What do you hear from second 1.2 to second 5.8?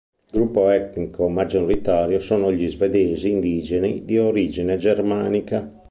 maggioritario sono gli Svedesi indigeni di origine germanica.